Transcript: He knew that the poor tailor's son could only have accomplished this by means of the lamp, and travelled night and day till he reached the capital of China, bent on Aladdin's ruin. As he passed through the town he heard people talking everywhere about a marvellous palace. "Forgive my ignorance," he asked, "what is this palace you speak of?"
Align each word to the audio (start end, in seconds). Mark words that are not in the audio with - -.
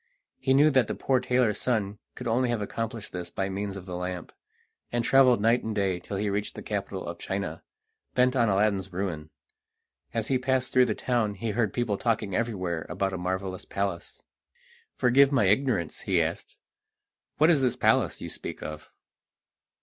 He 0.39 0.55
knew 0.55 0.71
that 0.71 0.87
the 0.87 0.95
poor 0.95 1.19
tailor's 1.19 1.61
son 1.61 1.99
could 2.15 2.27
only 2.27 2.49
have 2.49 2.59
accomplished 2.59 3.13
this 3.13 3.29
by 3.29 3.49
means 3.49 3.77
of 3.77 3.85
the 3.85 3.95
lamp, 3.95 4.33
and 4.91 5.05
travelled 5.05 5.39
night 5.39 5.63
and 5.63 5.75
day 5.75 5.99
till 5.99 6.17
he 6.17 6.27
reached 6.27 6.55
the 6.55 6.63
capital 6.63 7.05
of 7.05 7.19
China, 7.19 7.61
bent 8.15 8.35
on 8.35 8.49
Aladdin's 8.49 8.91
ruin. 8.91 9.29
As 10.11 10.27
he 10.29 10.39
passed 10.39 10.73
through 10.73 10.87
the 10.87 10.95
town 10.95 11.35
he 11.35 11.51
heard 11.51 11.71
people 11.71 11.99
talking 11.99 12.35
everywhere 12.35 12.87
about 12.89 13.13
a 13.13 13.17
marvellous 13.19 13.63
palace. 13.65 14.23
"Forgive 14.95 15.31
my 15.31 15.45
ignorance," 15.45 15.99
he 16.01 16.19
asked, 16.19 16.57
"what 17.37 17.51
is 17.51 17.61
this 17.61 17.75
palace 17.75 18.19
you 18.21 18.29
speak 18.29 18.63
of?" 18.63 18.89